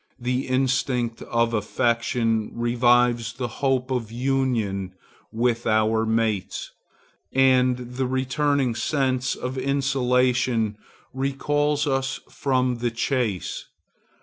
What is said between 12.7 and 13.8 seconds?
the chase.